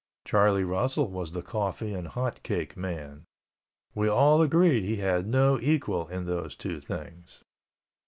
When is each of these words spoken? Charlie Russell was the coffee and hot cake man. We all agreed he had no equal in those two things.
Charlie 0.25 0.63
Russell 0.63 1.11
was 1.11 1.33
the 1.33 1.43
coffee 1.43 1.93
and 1.93 2.07
hot 2.07 2.41
cake 2.41 2.75
man. 2.75 3.27
We 3.93 4.07
all 4.09 4.41
agreed 4.41 4.83
he 4.83 4.95
had 4.95 5.27
no 5.27 5.59
equal 5.59 6.07
in 6.07 6.25
those 6.25 6.55
two 6.55 6.79
things. 6.81 7.43